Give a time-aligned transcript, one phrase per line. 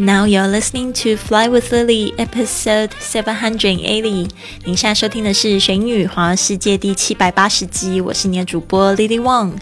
[0.00, 4.30] Now you're listening to Fly with Lily, episode seven hundred eighty。
[4.64, 9.52] 您现在收听的是《玄宇环游世界》第七百八十集，我是你的主播 Lily Wang。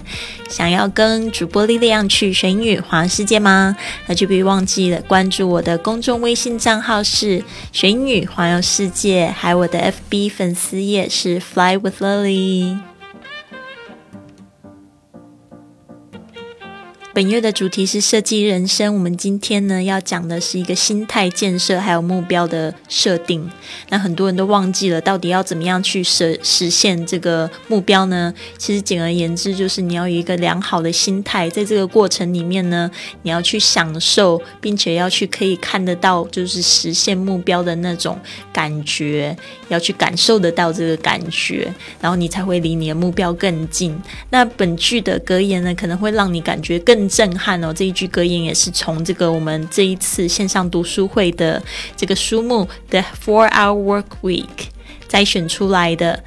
[0.49, 3.77] 想要跟主播莉莉样去玄宇环游世界吗？
[4.07, 7.43] 那就别忘记了关注我的公众微信账号是
[7.73, 12.88] “玄宇环游世界”，还有我的 FB 粉丝页是 “Fly with Lily”。
[17.19, 18.95] 本月的主题是设计人生。
[18.95, 23.51] 我们今天呢要讲的是一个心态建设，还有目标的设定。
[23.89, 28.33] 那很多人都忘记了，到底要怎么样去实实现这个目标呢？
[28.57, 32.89] 其实简而言之，就是你要有一个良好的心态，在这个过程里面呢，
[33.23, 38.17] 你要去享受，并且要去可以看得到，就是实现目标的那种
[38.53, 44.01] 感觉，要去感受得到这个感觉，然后你才会离你的目标更近。
[44.31, 47.08] 那本剧的格言呢，可能会让你感觉更。
[47.09, 47.73] 震撼哦！
[47.73, 51.63] 这一句格言也是从这个我们这一次线上读书会的
[51.97, 54.45] 这个书目《The Four Hour Work Week》
[55.09, 56.23] 摘选出来的。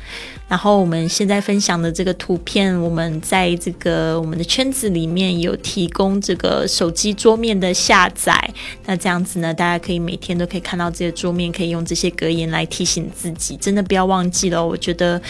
[0.48, 8.34] 然后我们现在分享的这个图片，我们在这个我们的圈子里面有提供这个手机桌面的下载。
[8.86, 13.56] 那这样子呢，大家可以每天都可以看到这些桌面，可以用这些格言来提醒自己。
[13.56, 15.22] 真的不要忘记了，我觉得，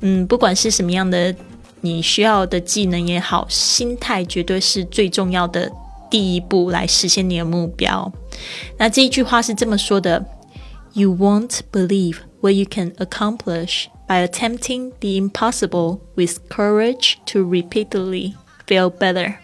[0.00, 1.34] 嗯，不管是什么样的。
[1.82, 5.70] 你需要的技能也好，心态绝对是最重要的
[6.10, 8.12] 第一步，来实现你的目标。
[8.78, 10.24] 那这一句话是这么说的
[10.92, 18.34] ：“You won't believe what you can accomplish by attempting the impossible with courage to repeatedly
[18.66, 19.36] feel better。”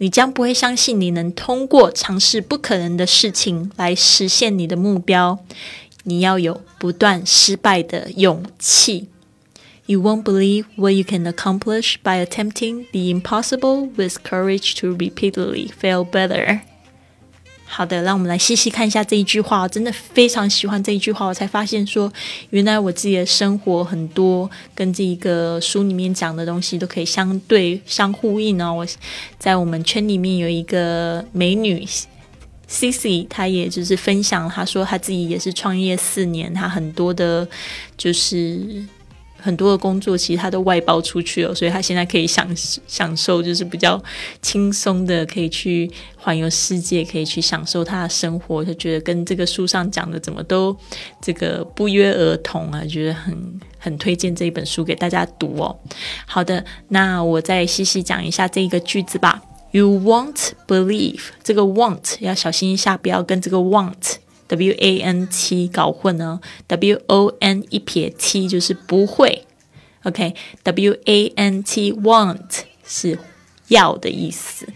[0.00, 5.38] 你将不会相信你能通过尝试不可能的事情来实现你的目标。
[6.04, 9.08] 你要有不断失败的勇气。
[9.88, 16.04] You won't believe what you can accomplish by attempting the impossible with courage to repeatedly fail
[16.04, 16.60] better。
[17.64, 19.62] 好的，让我们来细细看一下这一句话。
[19.62, 22.12] 我真的非常喜欢这一句话，我才发现说，
[22.50, 28.74] 原来我自己的生活很多跟这一个书里面讲的东西都可以相对相呼应哦。
[28.74, 28.86] 我
[29.38, 31.86] 在我们圈里面有一个美女
[32.68, 37.48] Cici，她也就是分享，她说她自己也是创业四年，她很多的，
[37.96, 38.84] 就是。
[39.40, 42.46] 很多的工作其实他都外包出去了，所以他现在可以享
[42.86, 44.02] 享受，就是比较
[44.42, 48.64] 轻松的，可以去环游世界，可以去享受他的生活。
[48.64, 50.76] 他觉得跟这个书上讲的怎么都
[51.20, 55.78] 这个不约而同啊，觉得很很推荐这一本书给大家读哦。
[56.26, 59.42] 好的，那我再细细讲一下这个句子吧。
[59.70, 64.16] You won't believe 这个 want 要小心一下，不要跟这个 want。
[64.48, 69.44] W A N T 搞混呢？W O N 一撇 T 就是不会
[70.02, 73.18] ，OK？W A N T want 是
[73.68, 74.66] 要的意思。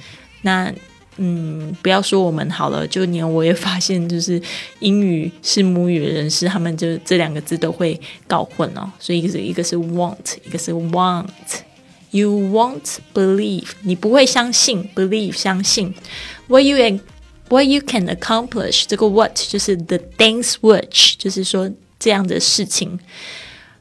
[0.42, 0.72] 那
[1.16, 4.40] 嗯，不要说我们好了，就连我也发现，就是
[4.80, 8.90] 英语是母语的人士，他们就这两个字都会搞混哦。
[8.98, 11.26] 所以一个是一个是 want，一个是 want。
[12.14, 15.94] You won't believe，你不会相信，believe 相信。
[16.46, 16.76] What you
[17.52, 22.98] What you can accomplish，这个 what 就是 the things which，就是说这样的事情，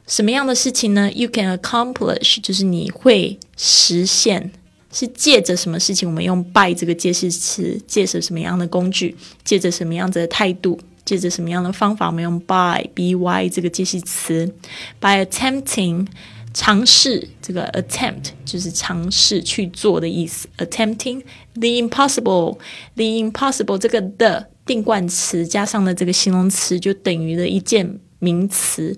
[0.06, 4.50] 什么样的事情呢？You can accomplish 就是你会实现，
[4.92, 6.06] 是借着什么事情？
[6.06, 9.16] 我们用 by 这个介系词，借着什么样的工具？
[9.42, 10.78] 借着什么样子的态度？
[11.06, 12.08] 借着什么样的方法？
[12.08, 14.52] 我们用 by by 这个介系词
[15.00, 16.06] ，by attempting。
[16.54, 21.22] 尝试这个 attempt 就是尝试去做的意思，attempting
[21.54, 28.96] the impossible，the impossible 这个的定冠词加上了这个形容词就等于了一件名词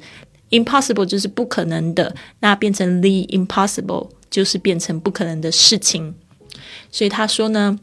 [0.51, 6.15] ，impossible 就是不可能的，那变成 the impossible 就是变成不可能的事情。
[6.91, 7.79] 所以他说呢，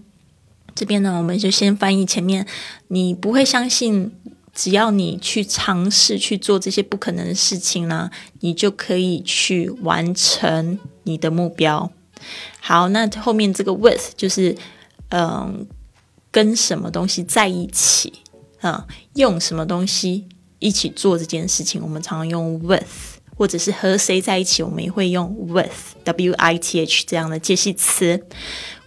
[0.75, 2.45] 这边呢我们就先翻译前面，
[2.89, 4.11] 你不会相信。
[4.53, 8.09] 只要你去尝试去做这些不可能的事情呢，
[8.41, 11.91] 你就可以去完成你的目标。
[12.59, 14.55] 好，那后面这个 with 就是
[15.09, 15.65] 嗯，
[16.29, 18.13] 跟什么东西在一起
[18.59, 18.85] 啊？
[19.15, 20.25] 用什么东西
[20.59, 21.81] 一起做这件事情？
[21.81, 28.23] 我们常常用 with，或者是和谁在一起，我们也会用 with，w i t h 这样的介系词。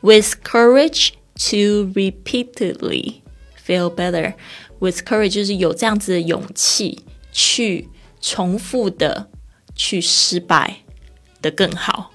[0.01, 1.11] With courage
[1.51, 3.23] to repeatedly
[3.67, 4.35] feel better。
[4.85, 7.01] With courage 就是有这样子的勇气
[7.33, 7.89] 去
[8.21, 9.31] 重复的
[9.75, 10.77] 去失败
[11.41, 12.11] 的更好。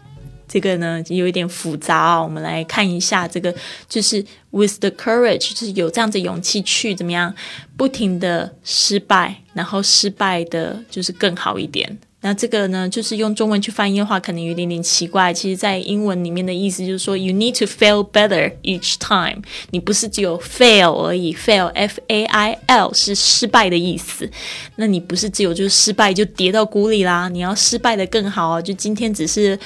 [0.48, 3.56] 这个呢有一点复杂啊，我们来看一下这个，
[3.88, 7.34] 就是 with the courage 就是有这样子勇气去怎么样
[7.76, 12.00] 不停的失败，然后失败的就是更好一点。
[12.22, 15.34] 那这个呢，就是用中文去翻译的话，可能有点点奇怪。
[15.34, 19.42] 其实，在英文里面的意思就是说，you need to fail better each time。
[19.72, 24.30] 你不是只有 fail 而已，fail f a i l 是失败的意思。
[24.76, 28.62] 那你不是只有就是失败就跌到谷里啦，你要失败的更好啊！
[28.62, 29.58] 就今天只是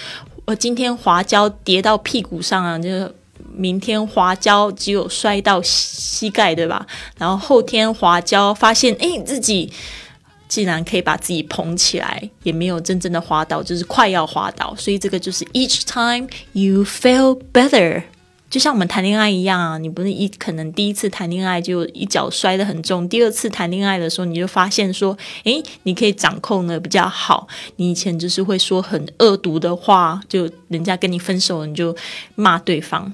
[0.45, 2.89] 我今天滑跤跌到屁股上啊，就
[3.51, 6.85] 明天滑跤只有摔到膝盖，对吧？
[7.17, 9.73] 然后后天滑跤发现，哎，自己。
[10.53, 14.71] 竟然可以把自己捧起来，也没有真正的滑倒，就是快要滑倒。
[14.77, 18.03] 所以这个就是 each time you feel better，
[18.51, 27.47] 就像我们谈恋爱一样啊，你不是一可能第一次谈恋爱就一脚摔得很重，第二次谈恋爱的时候你就发现说，诶，你可以掌控的比较好。
[27.77, 31.97] 你以前就是会说很恶毒的话，就人家跟你分手，你就
[32.35, 33.11] 骂对方，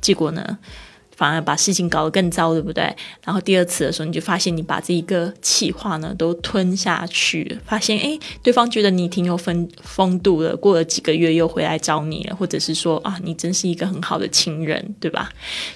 [0.00, 0.58] 结果呢？
[1.16, 2.84] 反而把事情搞得更糟，对不对？
[3.24, 15.30] 然后第二次的时候，你就发现你把这一个气话呢都吞下去，发现诶，对方觉得你挺有风风度的，过了几个月又回来找你了，或者是说啊，你真是一个很好的情人，对吧？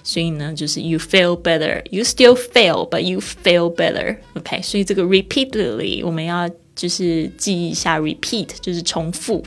[0.05, 4.19] 所以呢，就是 you feel better, you still fail, but you feel better.
[4.35, 9.43] OK，所以这个 repeatedly 我们要就是记一下，repeat 就是重复，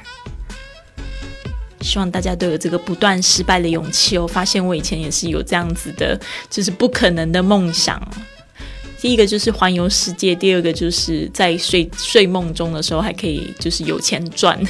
[1.81, 4.27] 希望大家都有这个不断失败的勇气哦。
[4.27, 6.21] 发现我以前也是有这样子的，
[6.51, 7.99] 就是不可能的梦想。
[9.01, 14.63] 第一个就是环游世界，第二个就是在睡睡梦中的时候还可以就是有钱赚。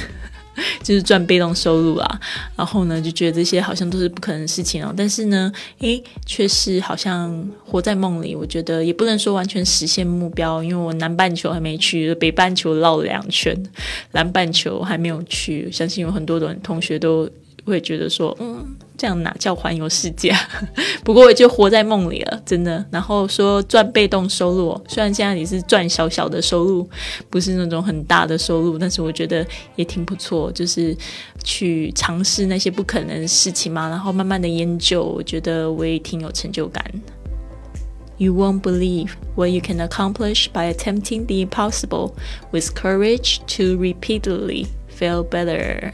[0.83, 2.19] 就是赚被动收入啦，
[2.55, 4.93] 然后呢，就觉得这些好像都是不可能的事情哦。
[4.95, 8.35] 但是呢，诶，却是好像活在梦里。
[8.35, 13.55] 我觉得也不能说完全实现目标，因为我南半球还没去，北半球绕了两圈，
[14.11, 15.71] 南半球还没有去。
[15.71, 17.29] 相信有很多的同学都。
[17.65, 20.33] 会觉得说，嗯，这样哪叫环游世界？
[21.03, 22.83] 不过我就活在梦里了，真的。
[22.91, 26.89] 然后说赚被动收入，虽然现在你是赚小小的收入，
[27.29, 30.51] 不是那种很大的收入，但是我觉得也挺不错。
[30.51, 30.95] 就是
[31.43, 36.83] 去尝试那些不可能的事情嘛，然后慢慢的研究，我觉得我也挺有成就感。
[38.17, 42.13] You won't believe what you can accomplish by attempting the impossible
[42.51, 45.91] with courage to repeatedly feel better.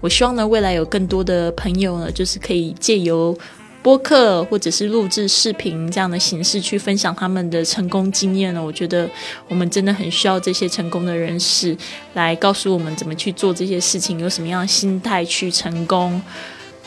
[0.00, 3.36] 我希望呢，未来有更多的朋友呢，就是可以借由
[3.82, 8.64] 播客或者是录制视频这样的形式去分享他们的成功经验呢。
[8.64, 9.10] 我觉得
[9.48, 11.76] 我们真的很需要这些成功的人士
[12.14, 16.22] 来告诉我们怎么去做这些事情，有什么样的心态去成功，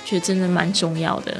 [0.06, 1.36] 觉得真的蛮重要的。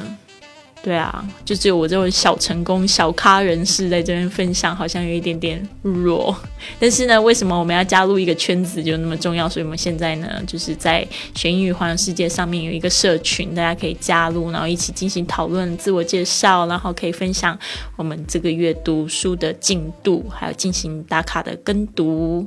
[0.86, 6.32] 对啊，就只有我这种小成功、小咖人士在这边分享，好像有一点点弱。
[6.78, 9.48] 但是呢，为什么我们要加入一个圈子就那么重要？
[9.48, 11.04] 所以我们现在呢，就是在
[11.34, 17.58] 学英语环游世界上面有一个社群，大家可以加入，然后一起进行讨论、自我介绍，然后可以分享
[17.96, 22.46] 我们这个月读书的进度，还有进行打卡的跟读。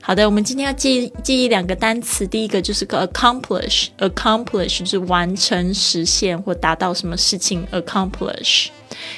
[0.00, 7.64] 好的，我们今天要记记忆两个单词，第一个就是个 accomplish，accomplish 就是完成、实现或达到什么事情。
[7.75, 8.67] accomplish，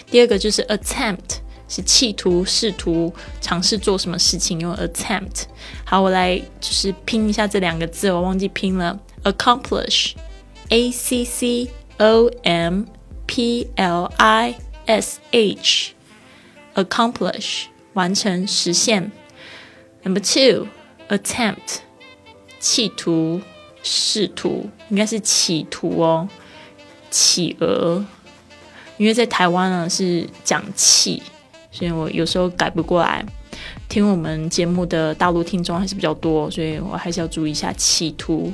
[0.10, 5.44] 第二个就是 attempt，是企图、试图、尝试做什么事情用 attempt。
[5.86, 9.00] 好，我来就是拼一下这两个字，我忘记拼了。
[9.24, 12.84] accomplish，a c c o m
[13.26, 14.56] p l i
[14.86, 19.12] s h，accomplish 完成、实现。
[20.04, 21.78] Number two，attempt，
[22.60, 23.42] 企图、
[23.82, 26.28] 试图，应该是企图哦，
[27.10, 28.06] 企鹅。
[28.99, 31.23] 因为在台湾呢是讲气，
[31.71, 33.25] 所以我有时候改不过来。
[33.89, 37.73] 听我们节目的大陆听众还是比较多，所以我还是要注意一下。
[37.73, 38.53] 企图、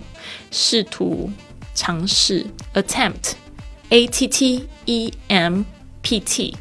[0.52, 1.28] 试图、
[1.74, 5.64] 尝试，attempt，a t t e m
[6.02, 6.56] p t。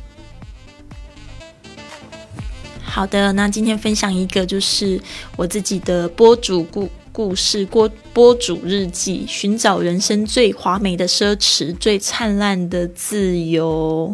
[2.82, 5.00] 好的，那今天分享一个就是
[5.36, 6.90] 我自己的播主故。
[7.14, 14.14] 故事播播主日记，寻找人生最华美的奢侈，最灿烂的自由。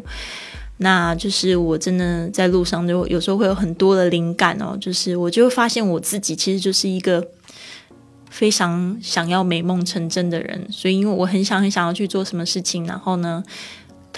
[0.80, 7.26] 那就是我真的在路上就有时候会有很多的灵感哦，就是我就会发现我自己其实就是一个
[8.30, 10.68] 非常想要美梦成真的人。
[10.70, 13.42] 所以因为我很想很想要去做什么事情，然后呢。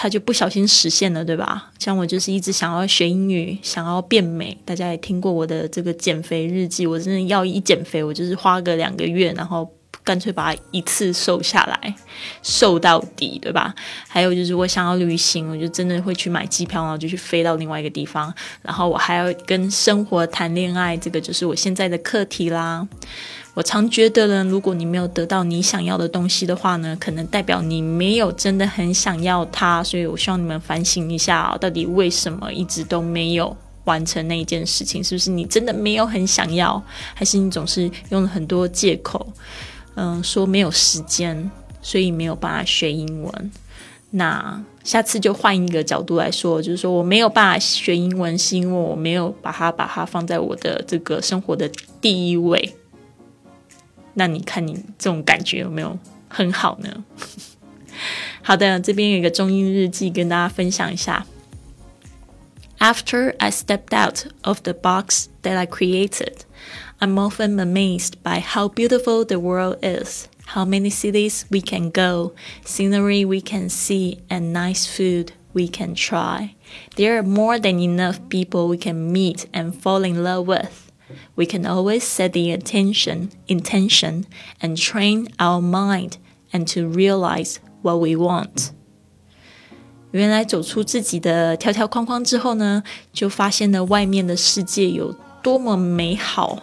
[0.01, 1.69] 他就不小心实现了，对吧？
[1.77, 4.57] 像我就是一直想要学英语，想要变美。
[4.65, 9.71] 大家也听过我的这个减肥日记，我真的要一减肥，我就是花个两个月，然后
[10.03, 11.95] 干脆把它一次瘦下来，
[12.41, 13.73] 瘦到底，对吧？
[14.07, 18.33] 还有就是我想要旅行，我就真的会去买机票，然后就去飞到另外一个地方。
[18.61, 22.87] 然后我还要跟生活谈恋爱，这个就是我现在的课题啦。
[23.53, 29.83] 我常觉得呢，如果你没有得到你想要的东西的话呢，可能代表你没有真的很想要它。
[29.83, 35.03] 所以我希望你们反省一下，到底为什么一直都没有完成那一件事情？
[35.03, 36.81] 是不是你真的没有很想要，
[37.13, 39.27] 还是你总是用了很多借口，
[39.95, 41.49] 嗯，说没有时间，
[41.81, 43.51] 所以没有办法学英文？
[44.11, 51.69] 那下次就换一个角度来说，就是说我没有办法学英文，是因为我没有把它把它放在我的这个生活的
[52.01, 52.75] 第一位。
[54.15, 57.05] 那你看你这种感觉有没有很好呢？
[58.43, 61.25] 好的，这边有一个中英日记跟大家分享一下。
[62.79, 66.39] After I stepped out of the box that I created,
[67.00, 72.32] I'm often amazed by how beautiful the world is, how many cities we can go,
[72.64, 76.54] scenery we can see, and nice food we can try.
[76.96, 80.86] There are more than enough people we can meet and fall in love with
[81.36, 84.26] we can always set the attention, intention,
[84.60, 86.18] and train our mind
[86.52, 88.72] and to realize what we want.
[90.12, 92.82] 原来走出自己的条条框框之后呢，
[93.12, 96.62] 就发现了外面的世界有多么美好，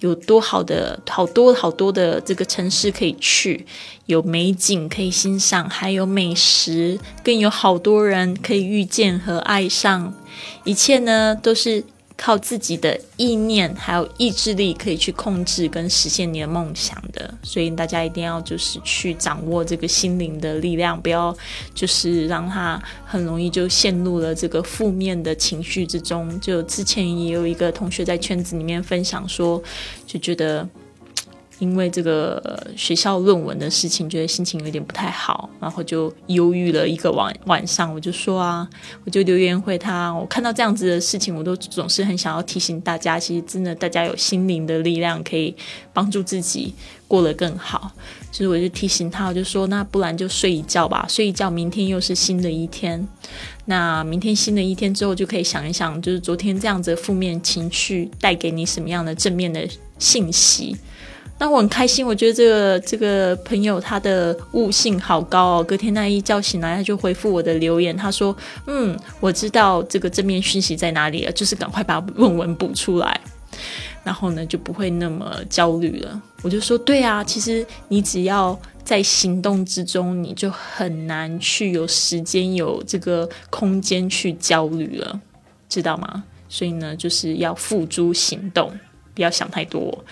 [0.00, 3.66] 有多好的好多好多的这个城市可以去，
[4.06, 10.12] 有美景可以欣赏，还有美食，更有好多人可以遇见和爱上。
[10.64, 11.84] 一切呢，都是
[12.22, 21.34] 靠自己的意念还有意志力可以去控制跟实现你的梦想的，所以大家一定要就是去掌握这个心灵的力量，不要
[21.74, 26.38] 就是让他很容易就陷入了这个负面的情绪之中。
[26.40, 29.62] 就之前也有一个同学在圈子里面分享说，
[30.06, 30.68] 就觉得。
[31.60, 37.94] 因为这个学校论文的事情，觉得心情有点不太好，然后就忧郁了一个晚晚上。
[37.94, 38.68] 我就说啊，
[39.04, 40.12] 我就留言回他。
[40.12, 45.54] 我看到这样子的事情，我都总是很想要提醒大家，其实真的大家有心灵的力量，可以
[45.92, 46.74] 帮助自己
[47.06, 47.92] 过得更好。
[48.32, 53.06] 所以我就提醒他，我就说，那不然就睡一觉吧，睡一觉，明天又是新的一天。
[53.66, 60.76] 那明天新的一天之后，就可以想一想，就是昨天这样子负面情绪带给你什么样的正面的信息。
[61.40, 65.64] 那我很开心，我觉得这个这个朋友他的悟性好高哦。
[65.64, 68.36] 隔天那一觉醒来，他就回复我的留言，他说
[68.68, 73.18] ：“嗯，我知道这个正面讯息在哪里了，就是赶快把论文补出来，
[74.04, 85.18] 然后呢就不会那么焦虑了。”我就说：“对啊，其实你只要在行动之中，你就很难去有时间有这个空间去焦虑了，
[85.70, 86.22] 知道吗？
[86.50, 88.70] 所以呢，就是要付诸行动，
[89.14, 90.04] 不要想太多。”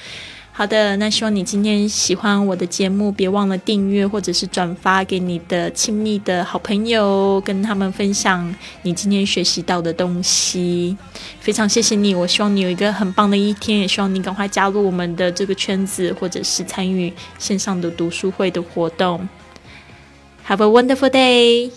[0.58, 10.96] 好的，那希望你今天喜欢我的节目，别忘了订阅或者是转发给你的亲密的好朋友，跟他们分享你今天学习到的东西。
[11.38, 19.28] 非常谢谢你，我希望你有一个很棒的一天，也希望你赶快加入我们的这个圈子，或者是参与线上的读书会的活动。
[20.48, 21.70] Have a wonderful day.